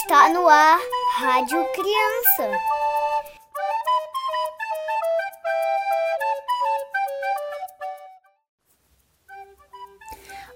[0.00, 0.78] Está no ar
[1.16, 2.60] Rádio Criança.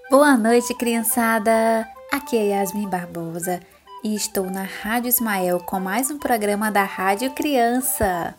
[0.09, 1.85] Boa noite, criançada!
[2.09, 3.59] Aqui é Yasmin Barbosa
[4.01, 8.33] e estou na Rádio Ismael com mais um programa da Rádio Criança.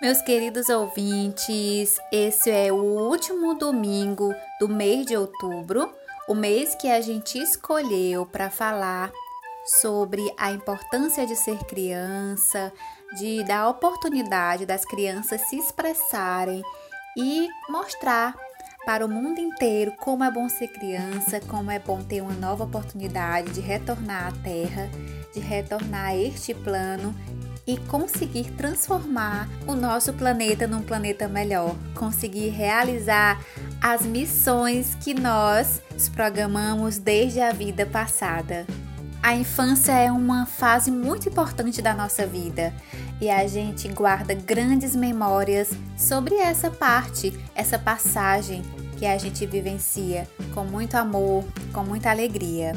[0.00, 5.92] Meus queridos ouvintes, esse é o último domingo do mês de outubro,
[6.28, 9.10] o mês que a gente escolheu para falar
[9.64, 12.72] sobre a importância de ser criança,
[13.16, 16.62] de dar oportunidade das crianças se expressarem
[17.16, 18.34] e mostrar
[18.84, 22.64] para o mundo inteiro como é bom ser criança, como é bom ter uma nova
[22.64, 24.90] oportunidade de retornar à Terra,
[25.32, 27.14] de retornar a este plano
[27.66, 33.42] e conseguir transformar o nosso planeta num planeta melhor, conseguir realizar
[33.80, 35.80] as missões que nós
[36.14, 38.66] programamos desde a vida passada.
[39.24, 42.74] A infância é uma fase muito importante da nossa vida
[43.18, 48.60] e a gente guarda grandes memórias sobre essa parte, essa passagem
[48.98, 52.76] que a gente vivencia com muito amor, com muita alegria.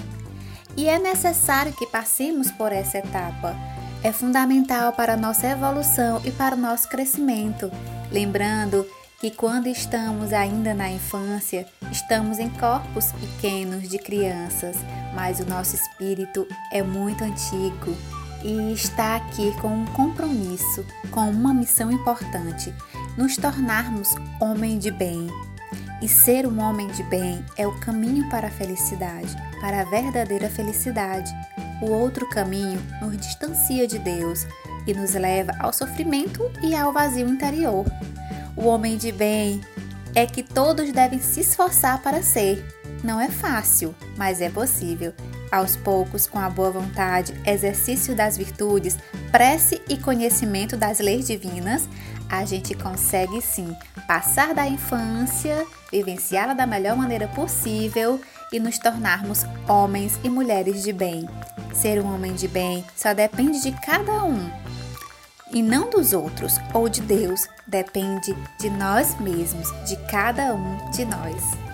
[0.77, 3.53] E é necessário que passemos por essa etapa
[4.01, 7.69] é fundamental para a nossa evolução e para o nosso crescimento.
[8.09, 8.87] Lembrando
[9.19, 14.77] que quando estamos ainda na infância, estamos em corpos pequenos de crianças,
[15.17, 17.97] mas o nosso espírito é muito antigo
[18.43, 22.71] e está aqui com um compromisso, com uma missão importante:
[23.17, 25.27] nos tornarmos homem de bem.
[26.03, 30.47] E ser um homem de bem é o caminho para a felicidade, para a verdadeira
[30.47, 31.33] felicidade.
[31.81, 34.45] O outro caminho nos distancia de Deus
[34.85, 37.85] e nos leva ao sofrimento e ao vazio interior.
[38.55, 39.59] O homem de bem
[40.13, 42.63] é que todos devem se esforçar para ser.
[43.03, 45.13] Não é fácil, mas é possível.
[45.51, 48.97] Aos poucos, com a boa vontade, exercício das virtudes,
[49.31, 51.87] prece e conhecimento das leis divinas,
[52.29, 53.73] a gente consegue sim
[54.07, 58.19] passar da infância, vivenciá-la da melhor maneira possível
[58.51, 61.29] e nos tornarmos homens e mulheres de bem.
[61.73, 64.49] Ser um homem de bem só depende de cada um
[65.53, 71.05] e não dos outros ou de Deus, depende de nós mesmos, de cada um de
[71.05, 71.66] nós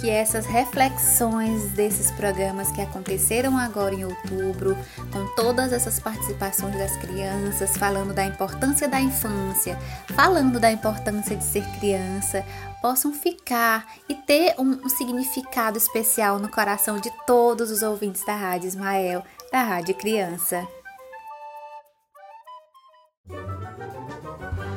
[0.00, 4.76] que essas reflexões desses programas que aconteceram agora em outubro,
[5.12, 9.78] com todas essas participações das crianças, falando da importância da infância,
[10.14, 12.44] falando da importância de ser criança,
[12.80, 18.36] possam ficar e ter um, um significado especial no coração de todos os ouvintes da
[18.36, 20.66] Rádio Ismael, da Rádio Criança.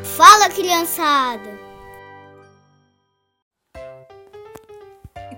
[0.04, 1.61] Fala, criançada!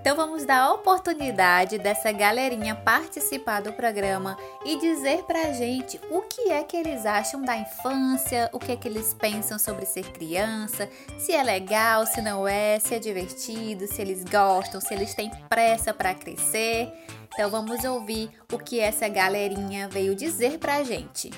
[0.04, 6.20] Então vamos dar a oportunidade dessa galerinha participar do programa e dizer pra gente o
[6.20, 10.04] que é que eles acham da infância, o que é que eles pensam sobre ser
[10.12, 15.14] criança, se é legal, se não é, se é divertido, se eles gostam, se eles
[15.14, 16.92] têm pressa para crescer.
[17.32, 21.30] Então vamos ouvir o que essa galerinha veio dizer pra gente.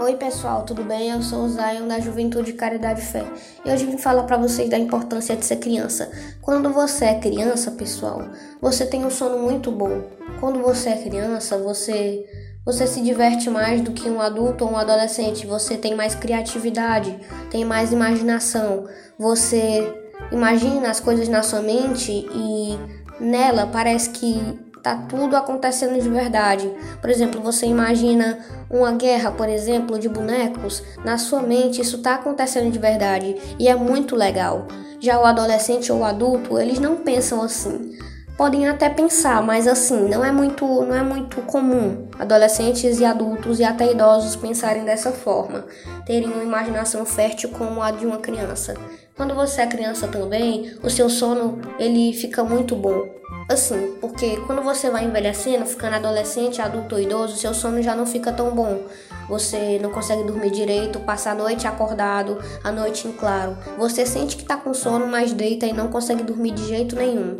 [0.00, 1.10] Oi pessoal, tudo bem?
[1.10, 3.24] Eu sou o Zion da Juventude Caridade e Fé
[3.64, 6.10] e hoje vim falar para vocês da importância de ser criança.
[6.42, 8.28] Quando você é criança, pessoal,
[8.60, 10.02] você tem um sono muito bom.
[10.40, 12.26] Quando você é criança, você
[12.64, 15.46] você se diverte mais do que um adulto ou um adolescente.
[15.46, 17.16] Você tem mais criatividade,
[17.48, 18.88] tem mais imaginação.
[19.16, 19.94] Você
[20.32, 22.76] imagina as coisas na sua mente e
[23.20, 26.70] nela parece que tá tudo acontecendo de verdade.
[27.00, 28.38] Por exemplo, você imagina
[28.70, 33.66] uma guerra, por exemplo, de bonecos, na sua mente isso tá acontecendo de verdade e
[33.66, 34.68] é muito legal.
[35.00, 37.96] Já o adolescente ou o adulto, eles não pensam assim.
[38.36, 43.60] Podem até pensar, mas assim, não é muito, não é muito comum adolescentes e adultos
[43.60, 45.64] e até idosos pensarem dessa forma,
[46.04, 48.74] terem uma imaginação fértil como a de uma criança.
[49.16, 53.08] Quando você é criança também, o seu sono ele fica muito bom.
[53.48, 58.06] Assim, porque quando você vai envelhecendo, ficando adolescente, adulto ou idoso, seu sono já não
[58.06, 58.80] fica tão bom.
[59.28, 63.56] Você não consegue dormir direito, passa a noite acordado, a noite em claro.
[63.78, 67.38] Você sente que tá com sono, mas deita e não consegue dormir de jeito nenhum.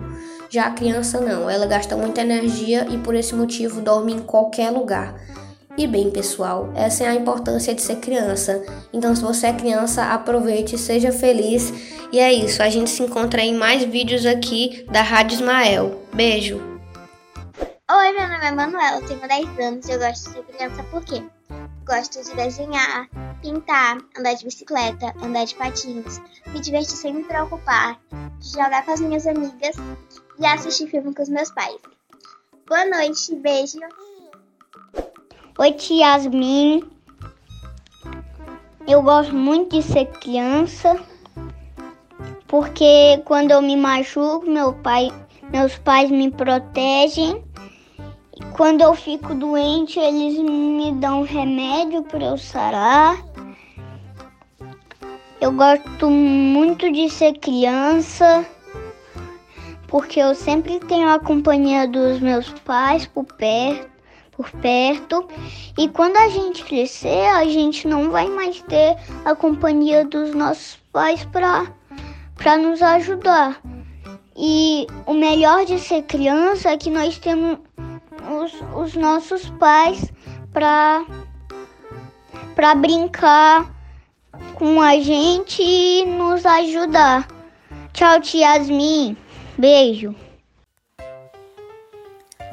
[0.49, 4.71] Já a criança não, ela gasta muita energia e por esse motivo dorme em qualquer
[4.71, 5.17] lugar.
[5.77, 8.65] E bem, pessoal, essa é a importância de ser criança.
[8.93, 11.73] Então, se você é criança, aproveite, seja feliz.
[12.13, 16.01] E é isso, a gente se encontra em mais vídeos aqui da Rádio Ismael.
[16.13, 16.63] Beijo!
[17.91, 21.05] Oi, meu nome é Manuela, tenho 10 anos e eu gosto de ser criança por
[21.05, 21.23] quê?
[21.85, 23.09] Gosto de desenhar,
[23.43, 26.21] pintar, andar de bicicleta, andar de patins,
[26.53, 28.01] me divertir sem me preocupar,
[28.41, 29.75] jogar com as minhas amigas
[30.39, 31.77] e assistir filme com os meus pais.
[32.69, 33.81] Boa noite, beijo.
[35.57, 36.83] Oi, tia Yasmin.
[38.89, 41.01] Eu gosto muito de ser criança,
[42.49, 45.13] porque quando eu me machuco, meu pai,
[45.53, 47.41] meus pais me protegem.
[48.37, 53.25] E quando eu fico doente, eles me dão remédio para eu sarar.
[55.41, 58.45] Eu gosto muito de ser criança,
[59.87, 63.94] porque eu sempre tenho a companhia dos meus pais por perto,
[64.37, 65.27] por perto.
[65.79, 70.77] E quando a gente crescer, a gente não vai mais ter a companhia dos nossos
[70.93, 73.61] pais para nos ajudar.
[74.37, 77.59] E o melhor de ser criança é que nós temos
[78.29, 80.13] os, os nossos pais
[80.53, 81.05] para
[82.77, 83.73] brincar
[84.55, 87.29] com a gente e nos ajudar.
[87.93, 89.17] Tchau, tia Yasmin.
[89.57, 90.24] Beijo.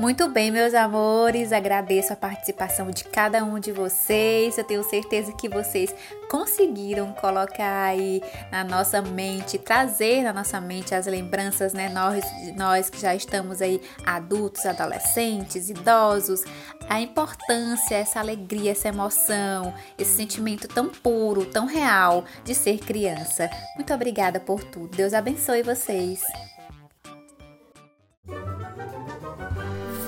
[0.02, 4.58] Muito bem, meus amores, agradeço a participação de cada um de vocês.
[4.58, 5.94] Eu tenho certeza que vocês
[6.28, 8.20] conseguiram colocar aí
[8.52, 11.88] na nossa mente, trazer na nossa mente as lembranças, né?
[11.88, 12.26] Nós,
[12.58, 16.44] nós que já estamos aí adultos, adolescentes, idosos,
[16.90, 23.48] a importância, essa alegria, essa emoção, esse sentimento tão puro, tão real de ser criança.
[23.76, 24.98] Muito obrigada por tudo.
[24.98, 26.24] Deus abençoe vocês.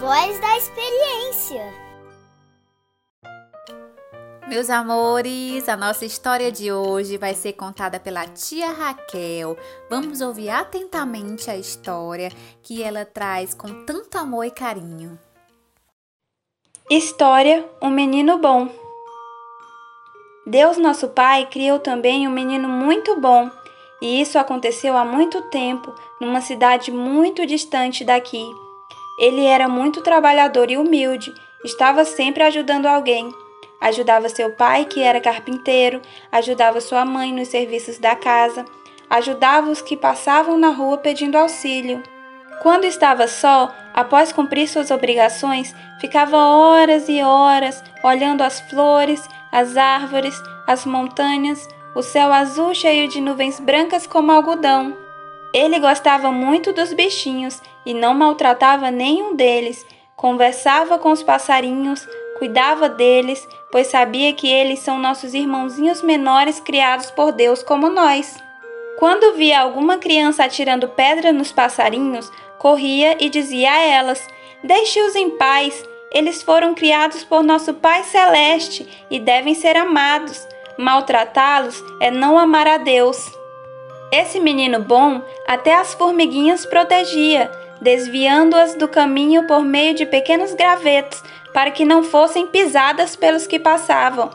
[0.03, 1.73] Voz da experiência.
[4.50, 9.57] Meus amores, a nossa história de hoje vai ser contada pela tia Raquel.
[9.89, 12.29] Vamos ouvir atentamente a história
[12.61, 15.17] que ela traz com tanto amor e carinho.
[16.89, 18.67] História: Um menino bom.
[20.45, 23.50] Deus, nosso Pai, criou também um menino muito bom,
[24.01, 28.45] e isso aconteceu há muito tempo, numa cidade muito distante daqui.
[29.18, 31.33] Ele era muito trabalhador e humilde,
[31.63, 33.33] estava sempre ajudando alguém.
[33.80, 36.01] Ajudava seu pai, que era carpinteiro,
[36.31, 38.65] ajudava sua mãe nos serviços da casa,
[39.10, 42.01] ajudava os que passavam na rua pedindo auxílio.
[42.62, 49.75] Quando estava só, após cumprir suas obrigações, ficava horas e horas olhando as flores, as
[49.75, 54.98] árvores, as montanhas, o céu azul cheio de nuvens brancas como algodão.
[55.54, 59.85] Ele gostava muito dos bichinhos e não maltratava nenhum deles.
[60.15, 62.07] Conversava com os passarinhos,
[62.38, 68.38] cuidava deles, pois sabia que eles são nossos irmãozinhos menores criados por Deus como nós.
[68.97, 74.25] Quando via alguma criança atirando pedra nos passarinhos, corria e dizia a elas:
[74.63, 80.47] Deixe-os em paz, eles foram criados por nosso Pai Celeste e devem ser amados.
[80.77, 83.31] Maltratá-los é não amar a Deus.
[84.12, 87.51] Esse menino bom até as formiguinhas protegia,
[87.83, 91.21] desviando-as do caminho por meio de pequenos gravetos,
[91.53, 94.31] para que não fossem pisadas pelos que passavam.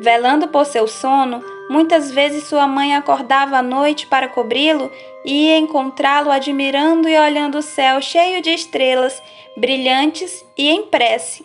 [0.00, 4.90] Velando por seu sono, muitas vezes sua mãe acordava à noite para cobri-lo
[5.24, 9.20] e ia encontrá-lo admirando e olhando o céu cheio de estrelas
[9.56, 11.44] brilhantes e em prece.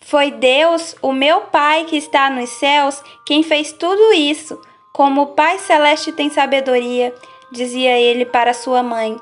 [0.00, 4.58] Foi Deus, o meu Pai que está nos céus, quem fez tudo isso
[4.94, 7.12] como o Pai Celeste tem sabedoria,
[7.50, 9.20] dizia ele para sua mãe.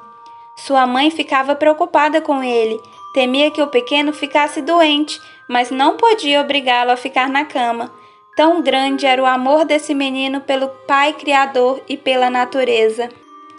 [0.57, 2.81] Sua mãe ficava preocupada com ele,
[3.13, 7.91] temia que o pequeno ficasse doente, mas não podia obrigá-lo a ficar na cama.
[8.37, 13.09] Tão grande era o amor desse menino pelo Pai Criador e pela natureza.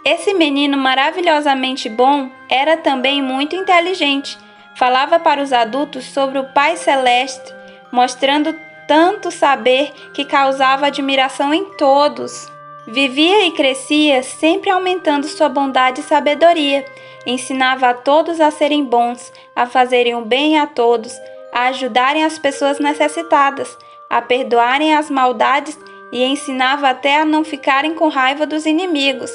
[0.04, 4.36] Esse menino maravilhosamente bom era também muito inteligente.
[4.76, 7.54] Falava para os adultos sobre o Pai Celeste,
[7.92, 8.54] mostrando
[8.88, 12.52] tanto saber que causava admiração em todos.
[12.86, 16.84] Vivia e crescia sempre aumentando sua bondade e sabedoria.
[17.26, 21.12] Ensinava a todos a serem bons, a fazerem o bem a todos,
[21.52, 23.76] a ajudarem as pessoas necessitadas,
[24.10, 25.78] a perdoarem as maldades
[26.12, 29.30] e ensinava até a não ficarem com raiva dos inimigos.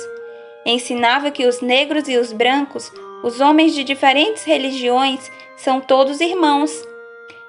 [0.66, 2.92] Ensinava que os negros e os brancos,
[3.24, 6.88] os homens de diferentes religiões, são todos irmãos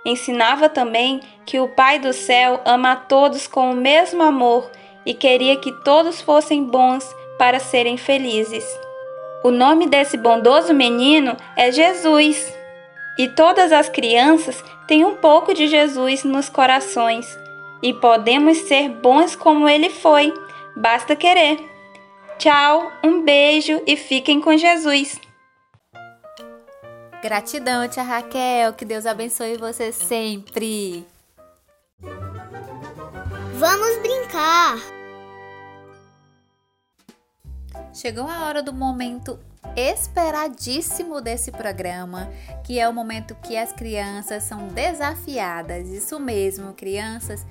[0.04, 4.70] Ensinava também que o Pai do céu ama a todos com o mesmo amor
[5.04, 7.04] e queria que todos fossem bons
[7.38, 8.64] para serem felizes.
[9.42, 12.52] O nome desse bondoso menino é Jesus.
[13.18, 17.38] E todas as crianças têm um pouco de Jesus nos corações.
[17.82, 20.32] E podemos ser bons como ele foi,
[20.76, 21.58] basta querer.
[22.38, 25.18] Tchau, um beijo e fiquem com Jesus.
[27.22, 28.72] Gratidão, tia Raquel.
[28.72, 31.06] Que Deus abençoe você sempre.
[33.60, 34.78] Vamos brincar.
[37.92, 39.38] Chegou a hora do momento
[39.76, 42.30] esperadíssimo desse programa,
[42.64, 45.88] que é o momento que as crianças são desafiadas.
[45.88, 47.46] Isso mesmo, crianças.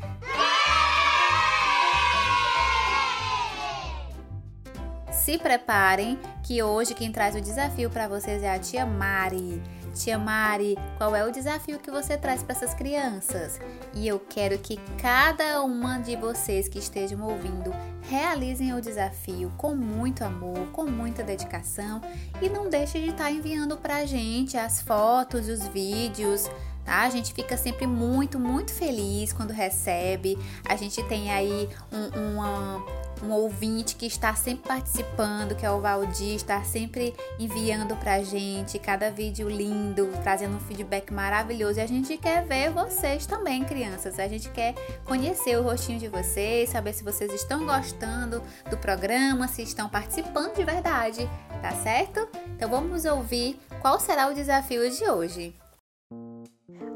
[5.12, 9.62] Se preparem, que hoje quem traz o desafio para vocês é a tia Mari.
[10.00, 13.60] Tia Mari, qual é o desafio que você traz para essas crianças?
[13.94, 17.70] E eu quero que cada uma de vocês que estejam ouvindo
[18.04, 22.00] realizem o desafio com muito amor, com muita dedicação
[22.42, 26.50] e não deixe de estar tá enviando para a gente as fotos, os vídeos,
[26.86, 27.02] tá?
[27.02, 30.40] A gente fica sempre muito, muito feliz quando recebe.
[30.64, 32.86] A gente tem aí um, uma
[33.24, 38.80] um ouvinte que está sempre participando, que é o Valdir, está sempre enviando pra gente
[38.80, 41.80] cada vídeo lindo, trazendo um feedback maravilhoso.
[41.80, 44.20] E a gente quer ver vocês também, crianças.
[44.20, 44.74] A gente quer
[45.06, 50.56] conhecer o rostinho de vocês, saber se vocês estão gostando do programa, se estão participando
[50.56, 51.30] de verdade,
[51.62, 52.28] tá certo?
[52.56, 55.56] Então vamos ouvir qual será o desafio de hoje.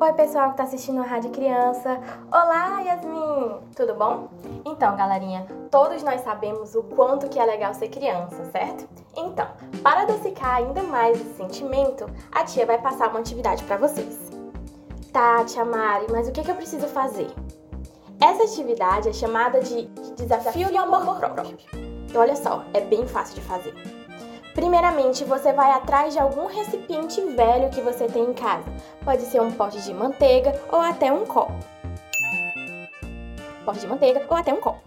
[0.04, 1.98] Oi, pessoal que está assistindo a Rádio Criança.
[2.30, 3.62] Olá, Yasmin!
[3.74, 4.28] Tudo bom?
[4.66, 8.86] Então, galerinha, todos nós sabemos o quanto que é legal ser criança, certo?
[9.16, 9.48] Então,
[9.82, 14.20] para adocicar ainda mais esse sentimento, a tia vai passar uma atividade para vocês.
[15.14, 17.34] Tá, tia Mari, mas o que, que eu preciso fazer?
[18.20, 19.86] Essa atividade é chamada de
[20.18, 21.58] Desafio de Amor Próprio.
[22.14, 24.03] E olha só, é bem fácil de fazer.
[24.54, 28.66] Primeiramente, você vai atrás de algum recipiente velho que você tem em casa.
[29.04, 31.54] Pode ser um pote de manteiga ou até um copo.
[33.66, 34.82] Pote de manteiga ou até um copo.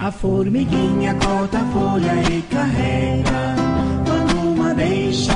[0.00, 3.56] A formiguinha corta a folha e carrega.
[4.06, 5.34] Quando uma deixa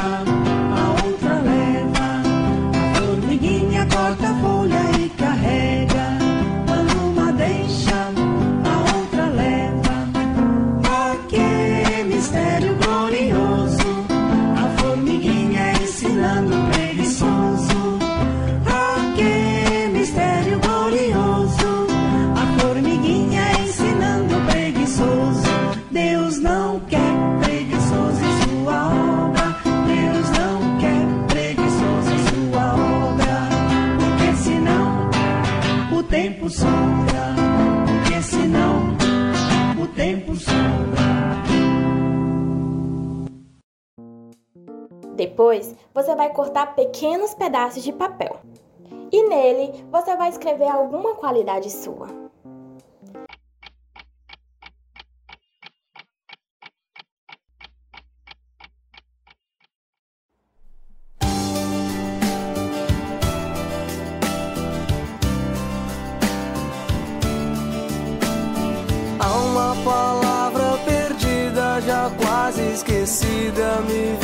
[36.22, 37.34] tempo sobra.
[37.84, 38.96] Porque senão
[39.82, 41.02] o tempo sobra.
[45.16, 48.38] Depois, você vai cortar pequenos pedaços de papel.
[49.10, 52.21] E nele, você vai escrever alguma qualidade sua.
[72.72, 74.21] Esquecida, me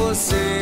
[0.00, 0.59] você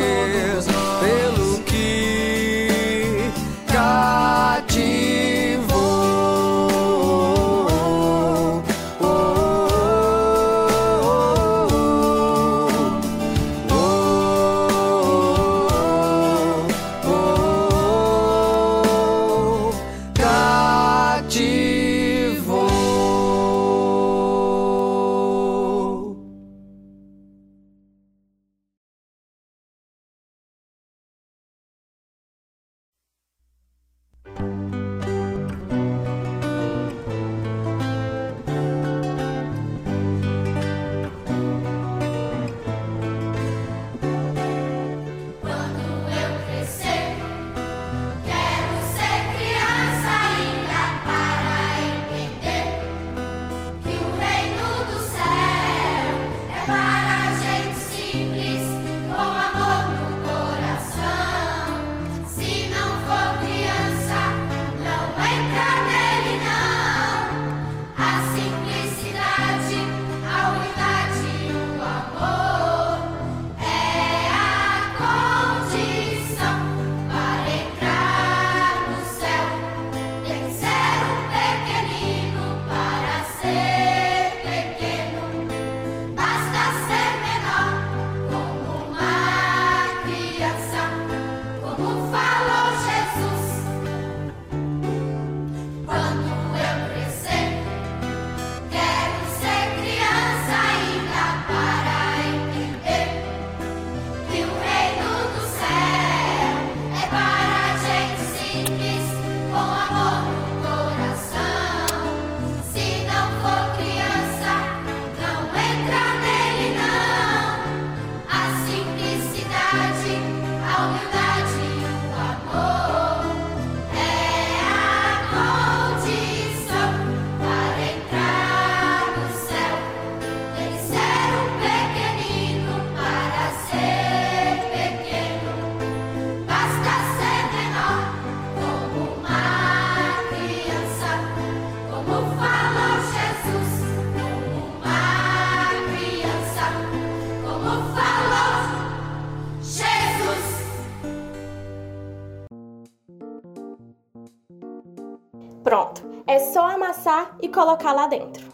[157.59, 158.47] colocar lá dentro.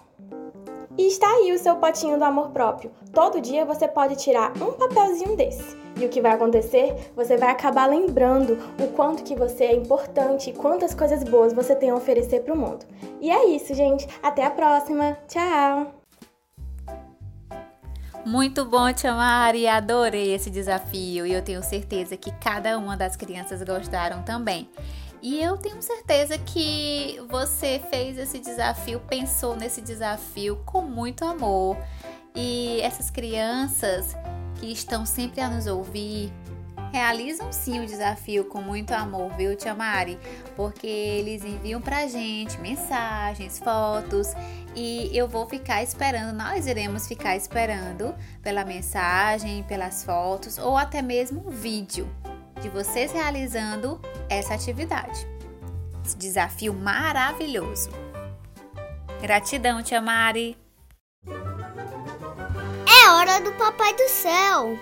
[0.97, 2.91] E está aí o seu potinho do amor próprio.
[3.13, 5.77] Todo dia você pode tirar um papelzinho desse.
[5.99, 7.11] E o que vai acontecer?
[7.15, 11.75] Você vai acabar lembrando o quanto que você é importante e quantas coisas boas você
[11.75, 12.83] tem a oferecer para o mundo.
[13.21, 14.07] E é isso, gente.
[14.23, 15.15] Até a próxima.
[15.27, 15.93] Tchau!
[18.25, 23.15] Muito bom, Tia Mari, adorei esse desafio e eu tenho certeza que cada uma das
[23.15, 24.67] crianças gostaram também.
[25.21, 31.77] E eu tenho certeza que você fez esse desafio, pensou nesse desafio com muito amor.
[32.35, 34.15] E essas crianças
[34.59, 36.31] que estão sempre a nos ouvir,
[36.91, 40.17] realizam sim o desafio com muito amor, viu, Tia Mari?
[40.55, 44.33] Porque eles enviam pra gente mensagens, fotos
[44.75, 51.01] e eu vou ficar esperando, nós iremos ficar esperando pela mensagem, pelas fotos ou até
[51.01, 52.09] mesmo um vídeo
[52.65, 55.27] de vocês realizando essa atividade.
[56.03, 57.91] Esse desafio maravilhoso.
[59.21, 60.57] Gratidão, Tia Mari.
[62.87, 64.79] É hora do Papai do Céu.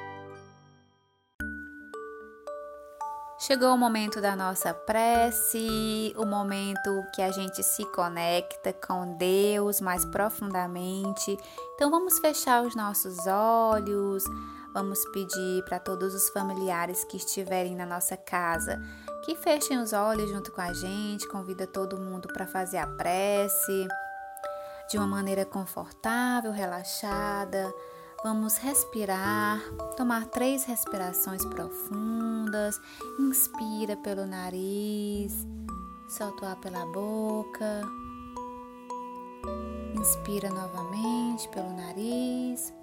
[3.45, 9.81] Chegou o momento da nossa prece, o momento que a gente se conecta com Deus
[9.81, 11.37] mais profundamente.
[11.75, 14.23] Então vamos fechar os nossos olhos,
[14.73, 18.81] vamos pedir para todos os familiares que estiverem na nossa casa
[19.25, 23.87] que fechem os olhos junto com a gente, convida todo mundo para fazer a prece
[24.89, 27.73] de uma maneira confortável, relaxada.
[28.23, 29.59] Vamos respirar,
[29.97, 32.79] tomar três respirações profundas.
[33.19, 35.45] Inspira pelo nariz,
[36.07, 37.81] solta o ar pela boca.
[39.99, 42.73] Inspira novamente pelo nariz,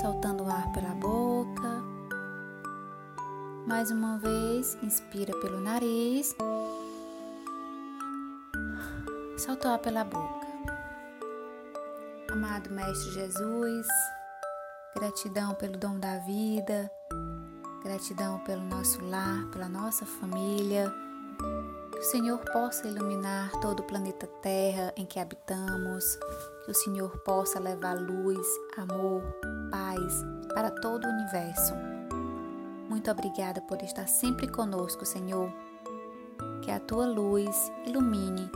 [0.00, 1.80] soltando o ar pela boca.
[3.64, 6.34] Mais uma vez, inspira pelo nariz,
[9.38, 10.43] solta o ar pela boca.
[12.44, 13.86] Amado Mestre Jesus,
[14.94, 16.90] gratidão pelo dom da vida,
[17.82, 20.92] gratidão pelo nosso lar, pela nossa família.
[21.90, 26.18] Que o Senhor possa iluminar todo o planeta Terra em que habitamos,
[26.66, 29.22] que o Senhor possa levar luz, amor,
[29.70, 31.72] paz para todo o universo.
[32.90, 35.50] Muito obrigada por estar sempre conosco, Senhor.
[36.60, 38.50] Que a tua luz ilumine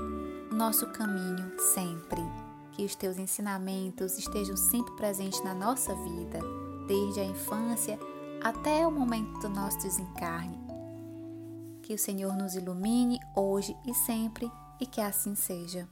[0.53, 2.48] nosso caminho sempre.
[2.79, 6.39] Que os teus ensinamentos estejam sempre presentes na nossa vida,
[6.87, 7.99] desde a infância
[8.41, 10.57] até o momento do nosso desencarne.
[11.83, 14.49] Que o Senhor nos ilumine hoje e sempre
[14.81, 15.89] e que assim seja.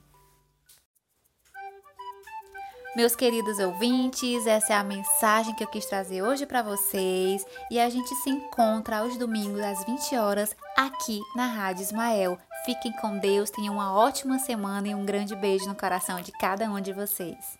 [2.95, 7.81] Meus queridos ouvintes, essa é a mensagem que eu quis trazer hoje para vocês e
[7.81, 12.39] a gente se encontra aos domingos às 20 horas aqui na Rádio Ismael.
[12.67, 16.65] Fiquem com Deus, tenham uma ótima semana e um grande beijo no coração de cada
[16.65, 17.57] um de vocês.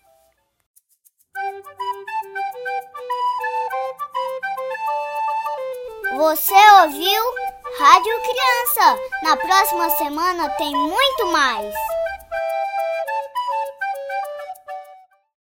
[6.14, 7.22] Você ouviu
[7.78, 8.98] Rádio Criança?
[9.22, 11.74] Na próxima semana tem muito mais.